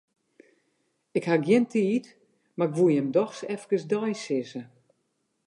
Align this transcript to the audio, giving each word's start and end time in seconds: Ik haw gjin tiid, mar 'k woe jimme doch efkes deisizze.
Ik 1.17 1.23
haw 1.29 1.41
gjin 1.45 1.65
tiid, 1.71 2.05
mar 2.57 2.67
'k 2.69 2.75
woe 2.77 2.91
jimme 2.93 3.13
doch 3.15 3.39
efkes 3.53 3.83
deisizze. 3.91 4.61